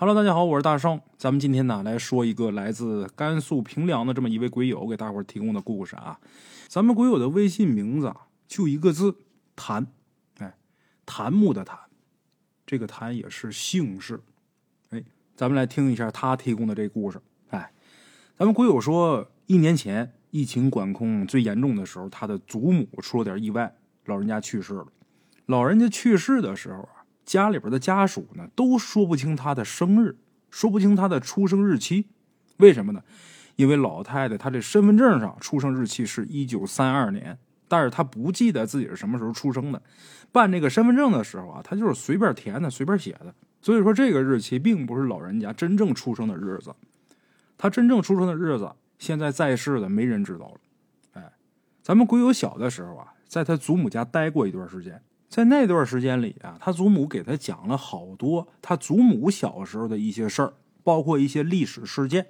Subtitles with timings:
[0.00, 1.00] Hello，大家好，我是大圣。
[1.16, 6.20] 咱们今天呢来说一个来自甘肃平凉的这么一位鬼友给大伙提供的故事啊。
[6.68, 8.14] 咱们鬼友的微信名字
[8.46, 9.12] 就一个字
[9.56, 9.84] “谭”，
[10.38, 10.54] 哎，
[11.04, 11.76] 檀木的檀，
[12.64, 14.22] 这个檀也是姓氏。
[14.90, 15.02] 哎，
[15.34, 17.20] 咱们来听一下他提供的这故事。
[17.48, 17.72] 哎，
[18.36, 23.74] 咱们鬼友说，一年前疫情管控最严重的时候，他的祖母出了点意外，
[24.04, 24.86] 老人家去世了。
[25.46, 26.97] 老人家去世的时候啊。
[27.28, 30.16] 家里边的家属呢，都说不清他的生日，
[30.50, 32.06] 说不清他的出生日期，
[32.56, 33.02] 为什么呢？
[33.56, 37.38] 因为老太太她这身份证上出生日期是一九三二年，
[37.68, 39.82] 但是她不记得自己是什么时候出生的。
[40.32, 43.34] 办这个身份证的时候啊，她就是随便填的，随便写的。
[43.60, 46.74] 所以说这个日期并不是老人家真正出生的日子。
[47.58, 50.60] 他真正出生的日子，现在在世的没人知道了。
[51.12, 51.32] 哎，
[51.82, 55.02] 咱们鬼友小的时候啊，在他祖母家待过一段时间。
[55.28, 62.26] 在那段时间里啊，他祖母给他讲了好多他祖母小时候的一些事儿，包括一些历史事件。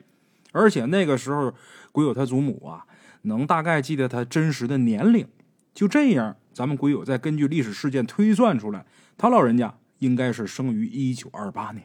[0.53, 1.55] 而且那个时候，
[1.93, 2.87] 鬼友他祖母啊，
[3.23, 5.27] 能大概记得他真实的年龄。
[5.73, 8.85] 就这样，咱们鬼友再根据历史事件推算出来，
[9.17, 11.85] 他老人家应该是生于一九二八年。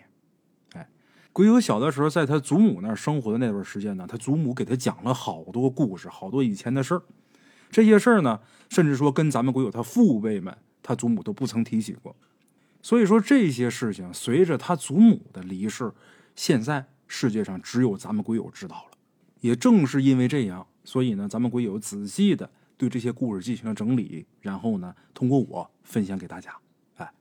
[0.73, 0.89] 哎，
[1.31, 7.03] 鬼友小的时候在他祖母那儿生活的那段时间呢，他祖母给他讲了好多故事，好多以前的事儿。
[7.69, 10.57] 这些事儿呢，甚至说跟咱们鬼友他父辈们。
[10.83, 12.13] 他祖母都不曾提起过，
[12.81, 15.91] 所以说这些事情随着他祖母的离世，
[16.35, 18.97] 现在世界上只有咱们鬼友知道了。
[19.39, 26.55] 也正是因为这样，所以呢，咱们鬼友仔细的对这些故事进行了整理，然后呢，通过我分享给大家。
[26.97, 27.11] 哎，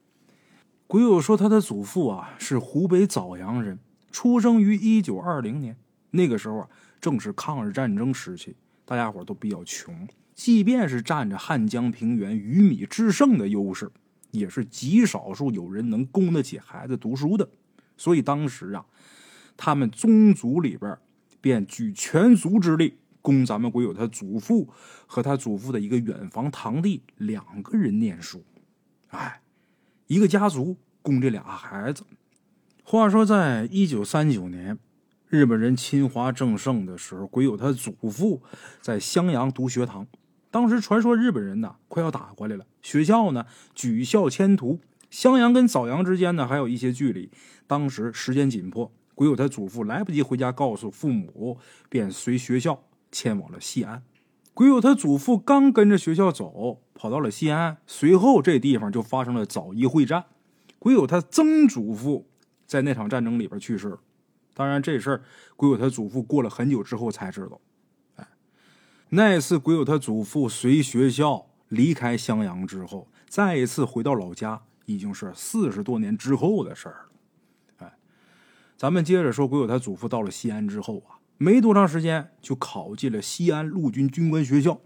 [0.86, 3.78] 鬼友说他的祖父啊是湖北枣阳人，
[4.10, 5.76] 出生于一九二零年，
[6.10, 6.68] 那个时候啊
[7.00, 10.06] 正是抗日战争时期，大家伙都比较穷。
[10.34, 13.90] 即便是占着汉江平原鱼米之盛的优势，
[14.30, 17.48] 也是极少数有人能供得起孩子读书的。
[17.96, 18.84] 所以当时啊，
[19.56, 20.96] 他们宗族里边
[21.40, 24.68] 便举全族之力供咱们鬼友他祖父
[25.06, 28.42] 和他祖父的一个远房堂弟两个人念书。
[29.08, 29.42] 哎，
[30.06, 32.04] 一个家族供这俩孩子。
[32.82, 34.78] 话说，在一九三九年。
[35.28, 38.42] 日本人侵华正盛的时候，鬼友他祖父
[38.82, 40.06] 在襄阳读学堂。
[40.52, 44.78] 当时传说日本人呢快要打过来了，学校呢举校迁徒。
[45.10, 47.30] 襄阳跟枣阳之间呢还有一些距离，
[47.66, 51.58] 当时时间紧迫，鬼友他祖父来不及回家告诉父母，
[51.88, 54.02] 便随学校迁往了西安。
[54.52, 60.26] 鬼友他祖父刚跟着学校走，跑到了西安，随后这地方就发生了枣宜会战。
[60.78, 62.26] 鬼友他曾祖父
[62.66, 64.00] 在那场战争里边去世了。
[64.52, 65.22] 当然，这事儿
[65.56, 67.58] 鬼友他祖父过了很久之后才知道。
[69.14, 77.86] 那次鬼友他祖父随学校离开襄阳之后，再一次回到老家，已经是四十多年之后的事儿了。
[77.86, 77.92] 哎，
[78.78, 84.80] 咱们接着说，鬼友他祖父到了西安之后啊，没多长时间就考进了西安陆军军官学校。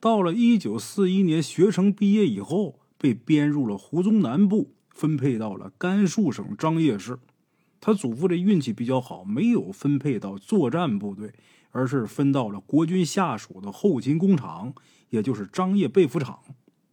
[0.00, 7.20] 到了一九四一年学成毕业以后，被编入了胡宗南部，分配到了甘肃省张掖市。
[7.80, 11.32] 他祖父这运气比较好，没有分配到作战部队，
[11.70, 14.74] 而是分到了国军下属的后勤工厂，
[15.10, 16.38] 也就是张掖被服厂。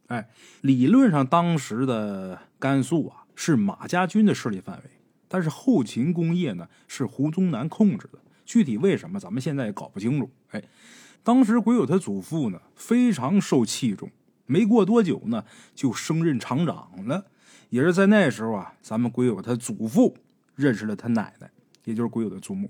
[0.06, 0.28] 哎，
[0.60, 4.90] 理论上当时的甘肃啊是马家军的势力范围，
[5.28, 8.18] 但是后勤工业呢是胡宗南控制的。
[8.44, 10.30] 具体为什么，咱们现在也搞不清楚。
[10.50, 10.62] 哎，
[11.22, 14.10] 当时鬼友他祖父呢非常受器重，
[14.46, 15.44] 没过多久呢
[15.74, 17.26] 就升任厂长了。
[17.70, 20.16] 也是在那时候啊，咱们鬼友他祖父。
[20.58, 21.48] 认识了他奶奶，
[21.84, 22.68] 也就是鬼友的祖母。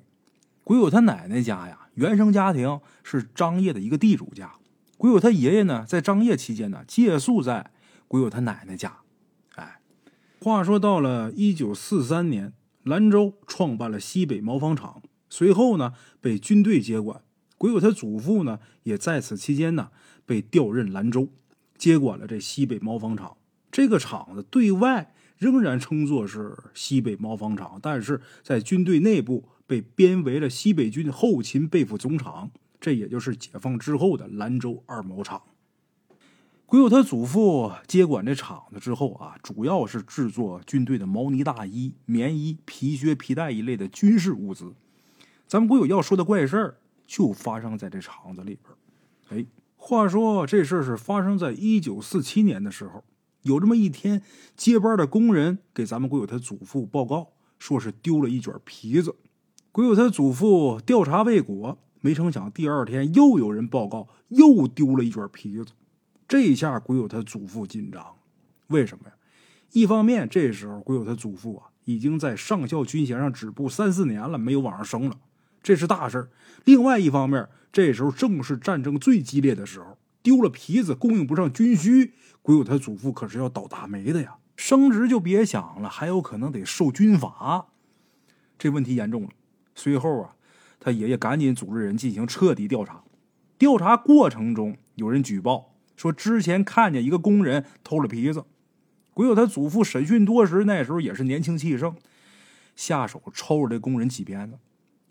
[0.63, 4.53] 鬼友他奶奶家呀，原生家庭是张掖的一个地主家。
[4.97, 7.73] 鬼友他爷爷呢，在张掖期间呢，借宿在
[8.07, 8.99] 鬼友他奶奶家。
[9.57, 9.81] 哎，
[10.41, 12.53] 话说到了一九四三年，
[12.85, 17.21] 兰州创办了西北毛纺厂，随后呢，被军队接管。
[17.57, 19.91] 鬼友他祖父呢，也在此期间呢，
[20.25, 21.29] 被调任兰州，
[21.77, 23.37] 接管了这西北毛纺厂。
[23.73, 25.13] 这个厂子对外。
[25.39, 32.51] 仍然称作是西北毛纺厂，但是在军队内部被编为了西北军后勤被服总厂，
[32.81, 35.43] 这也就是解放之后的兰州二毛厂。
[36.65, 44.75] 鬼友他祖父接管这厂子之后啊，主要是制作军队的毛呢大衣、棉衣、皮靴、皮带一类的军事物资。
[45.47, 49.39] 咱们鬼友要说的怪事儿，就发生在这厂子里边。
[49.39, 53.05] 哎，话说这事儿是发生在一九四七年的时候。
[53.43, 54.21] 有这么一天，
[54.57, 59.15] 接班的工人给咱们鬼友他祖父报告，说是丢了一卷皮子。
[59.71, 65.73] 鬼友他祖父调查未果，没成想第二天又有人报告，又丢了一卷皮子。
[66.27, 68.05] 这下鬼友他祖父紧张，
[68.69, 69.15] 为什么呀？
[69.73, 75.19] 一方面，这时候鬼友他祖父啊已经在上校军衔上止步三四年了，没有往上升了，
[75.63, 76.29] 这是大事
[76.65, 84.39] 另外一方面，这时候正是战争最激烈的时候，丢了皮子，供应不上军需，鬼友他祖父可是要倒大霉的呀！
[84.57, 87.69] 升职就别想了，还有可能得受军阀，
[88.59, 89.29] 这问题严重了。
[89.79, 90.35] 随后啊，
[90.81, 93.05] 他爷爷赶紧组织人进行彻底调查。
[93.57, 98.45] 调查过程中，有人举报说之前看见一个工人偷了皮子。
[99.15, 101.95] 鬼友他祖父审讯多时，那时候也是年轻气盛，
[102.75, 104.59] 下手抽了这工人几鞭子，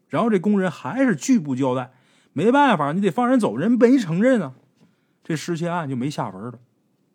[0.10, 1.94] 然后这工人还是拒不交代。
[2.34, 4.54] 没办法，你得放人走，人没承认啊，
[5.24, 6.60] 这失窃案就没下文了。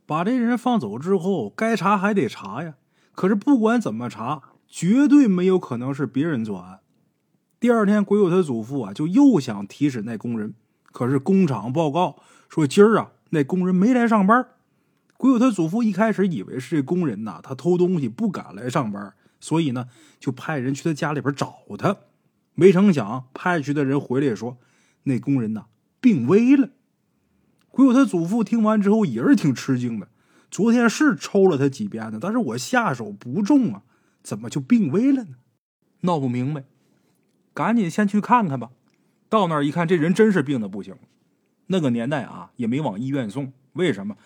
[0.06, 2.74] 把这人放走之后，该查还得查呀。
[3.12, 6.80] 可是不管怎么查，绝对没有可能是别人作案。
[7.62, 10.52] 第二天，鬼友他祖父啊，就又想提审那工人，
[10.90, 12.16] 可是工厂报告
[12.48, 14.44] 说今儿啊，那工人没来上班。
[15.16, 19.86] 鬼友他祖父一开始以为是这工人呐，他偷东西不敢来上班，所以呢，
[20.18, 21.98] 就派人去他家里边找他。
[22.54, 24.58] 没成想，派去的人回来说，
[25.04, 25.66] 那工人呐
[26.00, 26.70] 病危了。
[27.70, 30.08] 鬼友他祖父听完之后也是挺吃惊的。
[30.50, 33.82] 昨天是抽了他几鞭子，但是我下手不重啊，
[34.20, 35.36] 怎么就病危了呢？
[36.00, 36.64] 闹不明白，
[37.54, 38.70] 赶紧先去看看吧。
[39.28, 40.94] 到那儿一看，这人真是病的不行。
[41.66, 43.52] 那个年代啊，也没往医院送。
[43.72, 44.16] 为什么？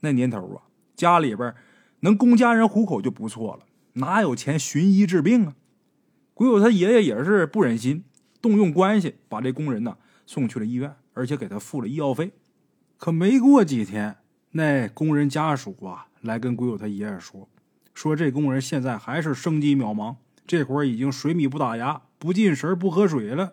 [0.00, 1.54] 那年头啊，家里边
[2.00, 3.64] 能供家人糊口就不错了，
[3.94, 5.54] 哪有钱寻医治病啊？
[6.34, 8.04] 鬼友他爷爷也是不忍心，
[8.42, 9.96] 动用关系把这工人呢
[10.26, 12.32] 送去了医院，而且给他付了医药费。
[12.98, 14.16] 可没过几天，
[14.50, 17.48] 那工人家属啊来跟鬼友他爷爷说，
[17.94, 23.52] 说这工人现在还是生机渺茫，这会儿已经水米不打牙，不进食不喝水了，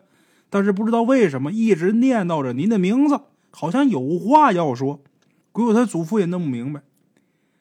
[0.49, 3.19] 但是不知道为什么一直念叨着您的名字，
[3.49, 5.03] 好像有话要说。
[5.51, 6.81] 鬼友他祖父也弄不明白，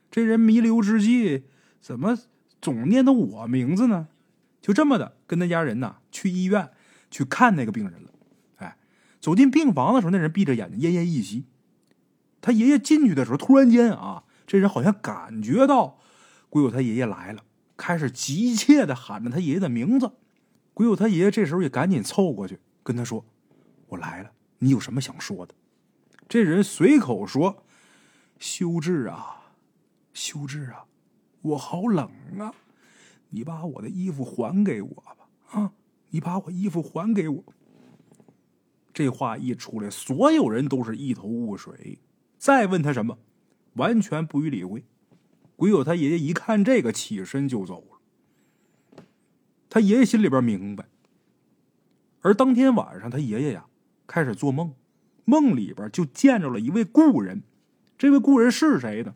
[0.09, 1.43] 这人弥留之际
[1.81, 2.17] 怎么
[2.63, 4.07] 总念叨我名字呢？
[4.63, 6.71] 就这么的跟他家人呐去医院
[7.11, 8.11] 去看那个病人了。
[8.59, 8.77] 哎，
[9.21, 11.47] 走进病房的时候，那人闭着眼睛奄奄一息。
[12.41, 15.99] 他爷爷进去的时候，突然间啊，这人好像感觉到
[16.49, 17.43] 鬼友他爷爷来了，
[17.77, 20.13] 开始急切的喊着他爷爷的名字。
[20.81, 23.23] 鬼友他爷爷这时候也赶紧凑过去跟他说
[23.87, 24.31] ：“我来了，
[24.61, 25.55] 你有什么想说的？”
[26.27, 27.63] 这人随口说。
[28.39, 29.53] 修治啊，
[30.15, 30.87] 修治啊，
[31.43, 32.55] 我好冷啊！
[33.29, 35.73] 你把我的衣服还给我吧，啊！
[36.09, 37.45] 你把我衣服还给我。
[38.95, 41.99] 这话一出来，所有人都是一头雾水。
[42.39, 43.19] 再问他什么，
[43.75, 44.83] 完全不予理会。
[45.57, 48.00] 鬼友他爷爷一看这个，起身就走了。
[49.71, 50.85] 他爷爷心里边明白。
[52.21, 53.65] 而当天晚上，他爷爷呀
[54.07, 54.75] 开始做梦，
[55.25, 57.43] 梦里边就见着了一位故人。
[57.97, 59.15] 这位故人是谁呢？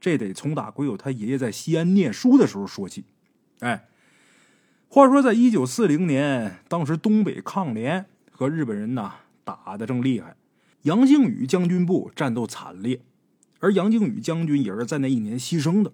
[0.00, 3.04] 这得从打鬼友他爷爷在西安念书的时候说起。
[3.58, 3.88] 哎，
[4.88, 10.36] 话说在一九四零年，当时东北抗联和日本人呐打的正厉害，
[10.82, 13.00] 杨靖宇将军部战斗惨烈，
[13.58, 15.92] 而杨靖宇将军也是在那一年牺牲的。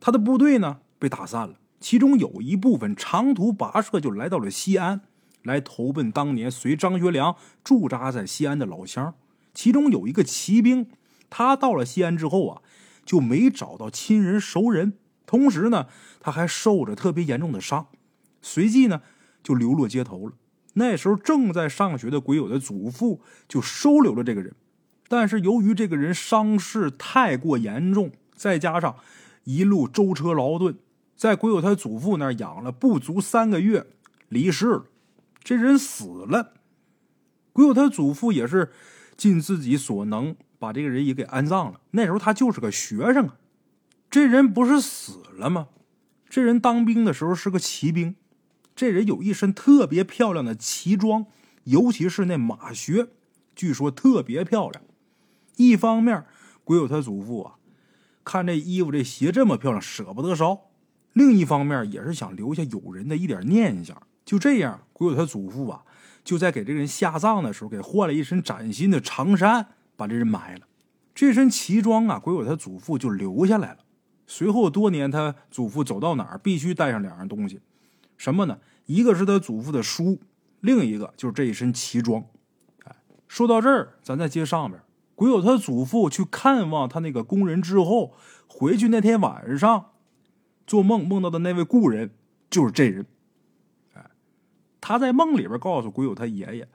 [0.00, 5.02] 他的部队呢被打散了，其中有一部分长途跋涉就来到了西安，
[5.42, 9.12] 来投奔当年随张学良驻扎在西安的老乡。
[9.52, 10.86] 其中有一个骑兵。
[11.28, 12.62] 他到了西安之后啊，
[13.04, 14.94] 就没找到亲人熟人，
[15.26, 15.88] 同时呢，
[16.20, 17.88] 他还受着特别严重的伤，
[18.40, 19.02] 随即呢
[19.42, 20.32] 就流落街头了。
[20.72, 24.54] 那时候正在上学的鬼友的祖父就收留了这个人，
[25.06, 28.96] 但是由于这个人伤势太过严重，再加上
[29.42, 30.78] 一路舟车劳顿，
[31.16, 33.86] 在鬼友他祖父那儿养了不足三个月，
[34.28, 34.86] 离世了。
[35.42, 36.54] 这人死了，
[37.52, 38.72] 鬼友他祖父也是
[39.16, 40.36] 尽自己所能。
[40.56, 41.80] 把这个人也给安葬了。
[41.90, 43.36] 那时候他就是个学生啊，
[44.08, 45.68] 这人不是死了吗？
[46.26, 48.16] 这人当兵的时候是个骑兵，
[48.74, 51.26] 这人有一身特别漂亮的骑装，
[51.64, 53.08] 尤其是那马靴，
[53.54, 54.82] 据说特别漂亮。
[55.56, 56.24] 一方面，
[56.62, 57.56] 鬼友他祖父啊，
[58.24, 60.70] 看这衣服这鞋这么漂亮，舍不得烧；
[61.14, 64.00] 另一方面，也是想留下友人的一点念想。
[64.24, 65.82] 就这样，鬼友他祖父啊，
[66.22, 69.66] 就在给这个人下葬的时候，给换了一身崭新的长衫。
[69.96, 70.66] 把这人埋了，
[71.14, 73.78] 这身奇装啊，鬼友他祖父就留下来了。
[74.26, 77.60] 随后多年，他祖父走到哪儿必须带上两样东西，
[78.16, 78.58] 什么呢？
[78.86, 80.20] 一个是他祖父的书，
[80.58, 82.24] 另一个就是这一身奇装。
[82.86, 82.96] 哎，
[83.28, 84.82] 说到这儿，咱再接上边。
[85.14, 88.14] 鬼友他祖父去看望他那个工人之后，
[88.48, 89.92] 回去那天晚上，
[90.66, 92.10] 做梦梦到的那位故人
[92.50, 93.06] 就是这人。
[93.94, 94.10] 哎，
[94.80, 96.68] 他在梦里边告诉鬼友他爷爷，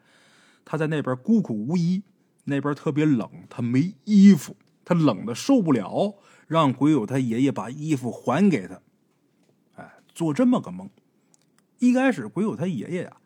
[0.63, 2.03] 他在那边孤苦无依。
[2.45, 6.15] 那边特别冷，他没衣服，他冷的受不了，
[6.47, 8.81] 让鬼友他爷爷把衣服还给他。
[9.75, 10.89] 哎，做这么个梦。
[11.77, 13.17] 一开始，鬼友他爷爷呀，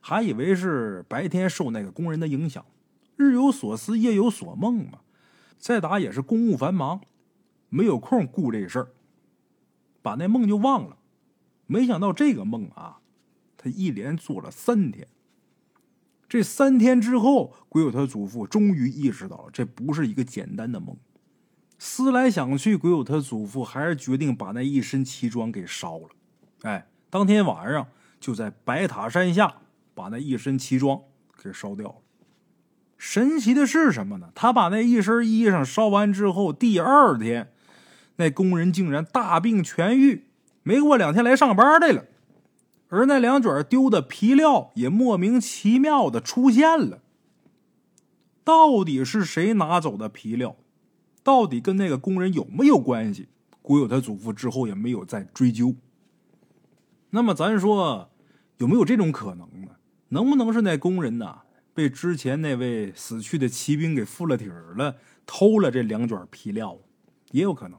[0.00, 2.64] 还以为是白天受那个工人的影响，
[3.14, 4.98] 日有所思，夜有所梦嘛。
[5.58, 7.02] 再打也是公务繁忙，
[7.68, 8.88] 没有空顾这事儿，
[10.02, 10.98] 把那梦就忘了。
[11.66, 12.98] 没想到这个梦啊，
[13.56, 15.08] 他一连做了三天。
[16.28, 20.96] 这三天之后，鬼友他祖父终于意识到了，这不是一个简单的梦。
[21.78, 26.08] 思来想去，鬼友他祖父还是决定把那一身奇装给烧了。
[26.62, 27.86] 哎，当天晚上
[28.18, 29.56] 就在白塔山下
[29.94, 31.02] 把那一身奇装
[31.42, 31.96] 给烧掉了。
[32.96, 34.30] 神奇的是什么呢？
[34.34, 37.52] 他把那一身衣裳烧完之后，第二天
[38.16, 40.26] 那工人竟然大病痊愈，
[40.62, 42.04] 没过两天来上班来了。
[42.88, 47.00] 而那两卷丢的皮料也莫名其妙的出现了。
[48.44, 50.56] 到底是谁拿走的皮料？
[51.22, 53.28] 到底跟那个工人有没有关系？
[53.62, 55.74] 古有他祖父之后也没有再追究。
[57.10, 58.10] 那么咱说，
[58.58, 59.68] 有没有这种可能呢？
[60.08, 61.42] 能不能是那工人呐
[61.72, 66.76] 被之前那位死去的骑兵给附了体了，偷了这两卷皮料？
[67.30, 67.78] 也有可能。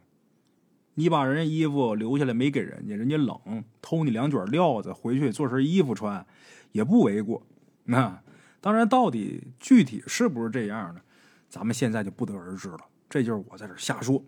[0.96, 6.26] 你把人家衣服留下来没给人家，人家冷，偷你两卷料子回去做身衣服穿，
[6.72, 7.42] 也不为过。
[7.86, 8.22] 那
[8.62, 11.02] 当然，到底具体是不是这样呢？
[11.50, 12.80] 咱们现在就不得而知了。
[13.10, 14.24] 这就是我在这瞎说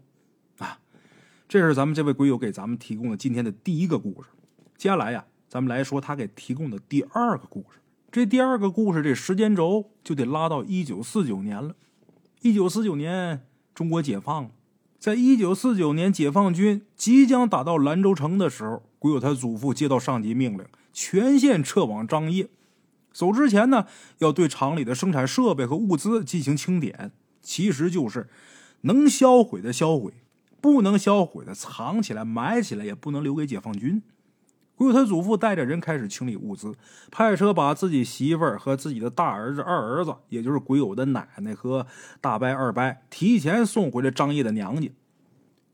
[0.58, 0.80] 啊。
[1.48, 4.30] 这是咱们这位鬼友给咱们提供的今天的第一个故事。
[4.78, 7.80] 接下来呀，咱们来说他给提供的第二个故事。
[8.12, 11.76] 这第二个故事这时间轴就得拉到一九四九年了。
[12.42, 14.52] 一九四九年，中国解放了。
[15.06, 22.50] 在一九四九年，解放军即将打到兰州城的时候，古有他祖父接到上级命令，全线撤往张掖。
[23.14, 23.86] 走之前呢，
[24.18, 28.28] 要对厂里的生产设备和物资进行清点，其实就是
[28.82, 30.12] 能销毁的销毁，
[30.60, 34.02] 不能销毁的藏起来、埋起来，也不能留给解放军。
[34.76, 36.76] 鬼友他祖父带着人开始清理物资，
[37.10, 41.88] 派车把自己媳妇儿和自己的大儿子、二儿子，也就是鬼友的奶奶和
[42.20, 44.92] 大伯、二伯，提前送回了张掖的娘家。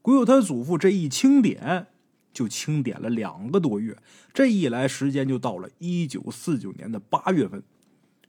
[0.03, 1.87] 鬼友他祖父这一清点，
[2.31, 3.97] 就清点了两个多月，
[4.33, 7.63] 这一来时间就到了一九四九年的八月份。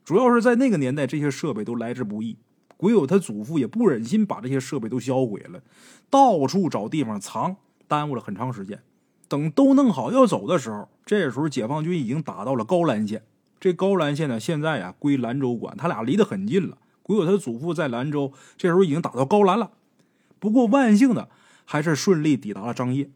[0.03, 2.37] 主要是在那个年代，这些设备都来之不易，
[2.77, 5.61] 鬼友他祖父也不忍心把这些设备都销毁了，
[6.09, 7.55] 到处找地方藏，
[7.87, 8.81] 耽误了很长时间。
[9.27, 13.23] 等都弄好要走的时候，这时候解放军已经打到了高兰县。
[13.59, 16.77] 这高兰县呢，现在呀归兰州管，他俩离得很近了。
[17.01, 19.71] 鬼友他祖父在兰州，这时候已经打到高兰了。
[20.39, 21.29] 不过万幸的
[21.65, 23.09] 还是顺利抵达了张掖。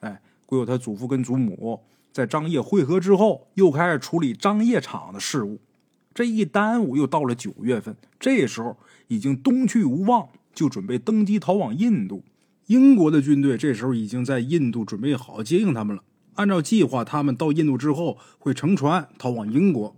[0.00, 5.58] 哎，鬼友他祖父跟祖母在张掖会合之后，又开始处理张掖厂的事务。
[6.14, 12.22] 这一耽误，又到了九月份，这时候已经东去无望，就准备登机逃往印度。
[12.68, 16.02] 英国的军队这时候已经在印度准备好接应他们了。
[16.34, 19.96] 按照计划，他们到印度之后会乘船逃往英国。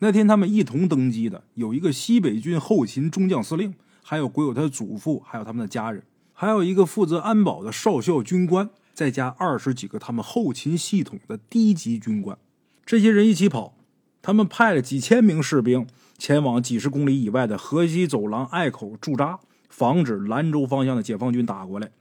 [0.00, 3.72] 那天他们一同登机的有一个西北军后勤中将司令，
[4.02, 12.36] 还有鬼友他的祖父，还有他们的家人，还有一个负责安保的少校军官，再加二十几个他们后勤系统的低级军官。
[12.84, 13.76] 这些人一起跑，
[14.20, 15.86] 他们派了几千名士兵
[16.18, 21.92] 前往几十公里以外的河西走廊隘口驻扎，防止兰州方向的解放军打过来。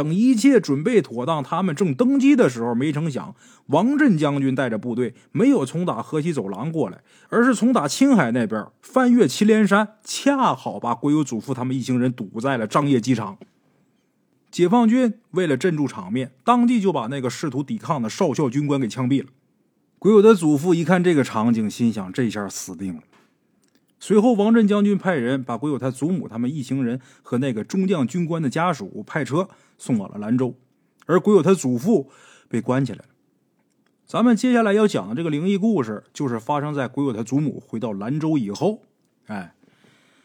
[0.00, 3.34] 等一切准备妥当，他们正登基的时候，没成想
[3.66, 13.36] 王震将军带着部队没有从打河西走廊过来，而是从打青海那边翻越祁连山，恰好把鬼友祖父他们一行人堵在了张掖机场。
[14.50, 19.28] 解放军为了镇住场面，当即就把那个试图抵抗的少校军官给枪毙了。
[19.98, 23.02] 鬼友的祖父一看这个场景，心想：这下死定了。
[24.02, 30.54] 随后，王震将军派人把鬼友他祖母他们一行人和那个中将军官的家属派车送往了兰州，
[31.04, 32.10] 而鬼友他祖父
[32.48, 33.04] 被关起来了。
[34.06, 38.82] 咱们接下来要讲的这个灵异故事，就是发生在鬼友他祖母回到兰州以后。
[39.26, 39.54] 哎，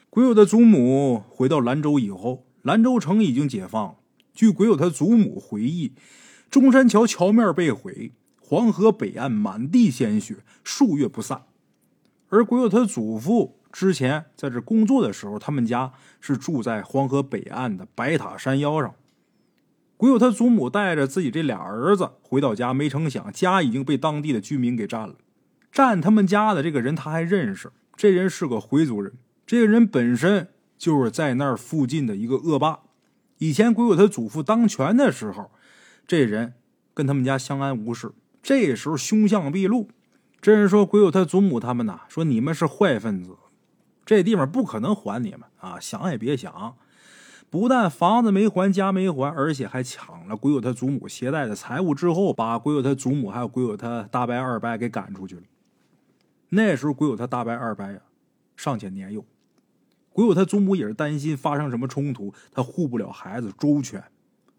[0.10, 3.98] 鬼友的祖母回到兰州以后，兰州城已经解放。
[4.34, 5.92] 据鬼友他祖母回忆，
[6.50, 11.44] 中山桥桥面被毁，黄河北岸满地鲜血，数月不散。
[12.30, 13.60] 而鬼友他祖父。
[13.78, 15.92] 之前在这工作的时候，他们家
[16.22, 18.96] 是住在黄河北岸的白塔山腰上。
[19.98, 25.16] 鬼友他祖母带着自己这俩儿子回到家，没成想家已经被当地的居民给占了。
[25.74, 29.12] 占他们家的这个人他还认识，这人是个回族人。
[29.46, 32.80] 这个人本身就是在那儿附近的一个恶霸。
[33.40, 35.52] 以前鬼友他祖父当权的时候，
[36.08, 36.54] 这人
[36.94, 38.14] 跟他们家相安无事。
[38.42, 39.90] 这时候凶相毕露，
[40.40, 43.36] 这人说鬼友他祖母他们呐，说你们是坏分子。
[44.06, 45.80] 这地方不可能还你们啊！
[45.80, 46.78] 想也别想，
[47.50, 55.42] 不但房子没还，家没还，而且还抢了鬼友他祖母携带的财物，之后把鬼友他祖母还有鬼友他大伯、二伯给赶出去了。
[56.50, 58.00] 那时候鬼友他大伯、二伯呀
[58.56, 59.26] 尚且年幼，
[60.12, 64.04] 鬼友他祖母也是担心发生什么冲突，他护不了孩子周全，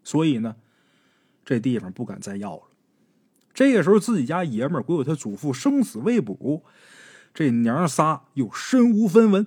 [0.03, 0.57] 所以呢，
[1.45, 2.63] 这地方不敢再要了。
[3.53, 6.63] 这个时候自己家爷们儿鬼友他祖父生死未卜，
[7.37, 9.45] 这娘仨又身无分文。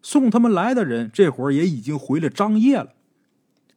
[0.00, 2.94] 送他们来的人，这会儿也已经回了张掖了。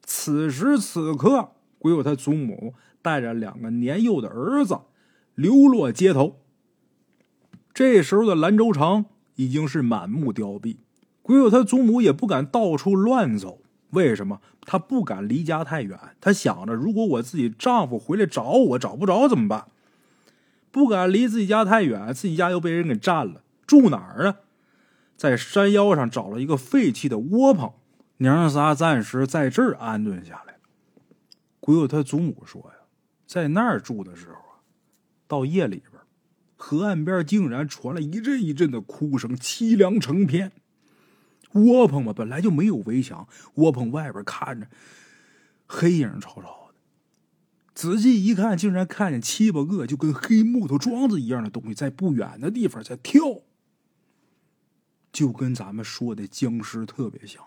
[0.04, 4.80] 此时此刻，鬼友他祖母带着两个年幼的儿子
[5.36, 6.38] 流落街头。
[7.74, 9.04] 这时候的兰州城
[9.36, 10.78] 已经是满目凋敝，
[11.22, 13.60] 鬼友他祖母也不敢到处乱走。
[13.90, 14.40] 为什么？
[14.62, 16.00] 她不敢离家太远。
[16.22, 19.68] 她想着，如果我自己丈夫回来找我，找不着怎么办？
[20.74, 24.38] 不敢离自己家太远，自己家又被人给占了，住哪儿啊？
[25.16, 27.72] 在山腰上找了一个废弃的窝棚，
[28.18, 30.60] 娘仨暂时在这儿安顿下来了。
[31.60, 32.88] 鬼友他祖母说呀，
[33.28, 34.66] 在那儿住的时候啊，
[35.28, 36.02] 到夜里边，
[36.56, 40.52] 河岸边竟然传来一阵一阵的哭声，凄凉成片。
[41.52, 44.66] 窝棚嘛，本来就没有围墙，窝棚外边看着
[45.68, 46.63] 黑影吵吵。
[47.74, 53.42] 仔细一看，竟然看见七八个就跟黑木头桩子一样的东西在不远的地方在跳。
[55.12, 57.44] 就跟咱们说的僵尸特别像，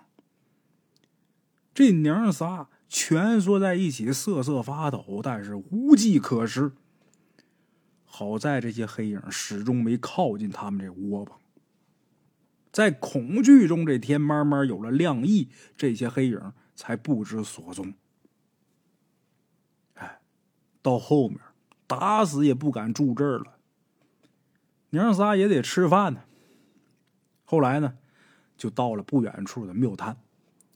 [1.75, 6.73] 这娘仨蜷缩在一起瑟瑟发抖，但是无计可施。
[8.04, 11.37] 好在这些黑影始终没靠近他们这窝棚，
[12.73, 17.95] 在恐惧中，这天慢慢有了亮意，这些黑影才不知所踪。
[20.87, 21.40] 到后面
[21.88, 23.57] 打死也不敢住这儿了，
[24.90, 26.21] 娘仨也得吃饭呢。
[27.45, 27.95] 后来呢，
[28.57, 30.16] 就到了不远处的庙滩，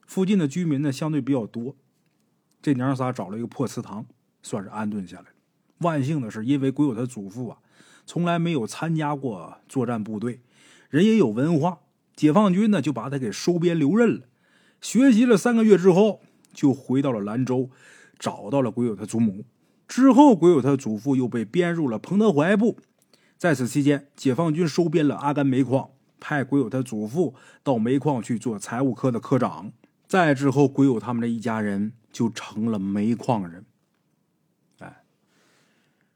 [0.09, 1.77] 附近的居民呢相对比较多。
[2.61, 4.05] 这娘仨找了一个破祠堂，
[4.43, 5.27] 算是安顿下来。
[5.79, 7.59] 万幸的是，因为鬼友他祖父啊，
[8.05, 10.41] 从来没有参加过作战部队，
[10.89, 11.79] 人也有文化，
[12.17, 14.27] 解放军呢就把他给收编留任了。
[14.81, 16.21] 学习了三个月之后，
[16.53, 17.71] 就回到了兰州，
[18.19, 19.45] 找到了鬼友他祖母。
[19.91, 22.79] 之后，鬼友他祖父又被编入了彭德怀部。
[23.37, 25.91] 在此期间，解放军收编了阿甘煤矿。
[26.21, 29.73] 派鬼友他祖父到煤矿去做财务科的科长，
[30.07, 33.67] 再之后，鬼友他们这一家人就成了煤矿人。
[34.79, 35.03] 哎，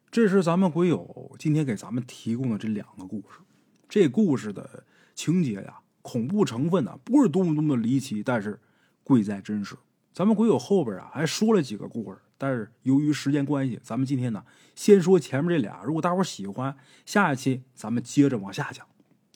[0.09, 3.41] 这是咱们鬼友今天给咱们提供的这两个故事。
[3.89, 4.85] 这故事的
[5.17, 8.61] 情节呀，恐怖成分呢不是多么多么离奇，但是
[9.03, 9.75] 贵在真实。
[10.13, 15.81] 咱们鬼友后边啊还说了几个故事，但是由于时间关系，咱们今天呢先说前面这俩。
[15.83, 16.77] 如果大伙喜欢，
[17.07, 18.87] 下一期咱们接着往下讲。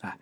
[0.03, 0.19] 哎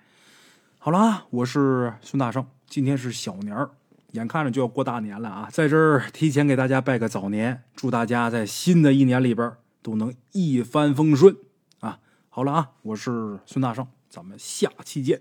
[0.79, 3.73] 好了啊，我是孙大圣，今天是小年儿，
[4.13, 11.37] 眼看着就要过大年了啊，在这儿提前给大家拜个早年，祝大家在新的一年里边都能一帆风顺
[11.81, 11.99] 啊！
[12.29, 15.21] 好了啊，我是孙大圣，咱们下期见。